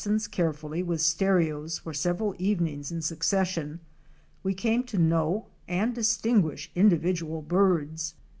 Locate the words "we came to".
4.41-4.97